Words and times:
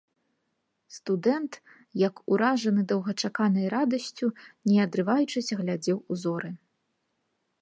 Студэнт, 0.95 1.53
як 2.07 2.15
уражаны 2.35 2.81
доўгачаканай 2.93 3.67
радасцю, 3.77 4.27
не 4.73 4.77
адрываючыся, 4.89 5.53
глядзеў 5.65 5.97
у 6.11 6.23
зоры. 6.25 6.51